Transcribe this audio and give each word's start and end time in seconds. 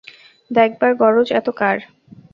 দেখবার 0.51 0.91
গরজ 1.01 1.27
এত 1.31 1.47
কার। 1.57 1.77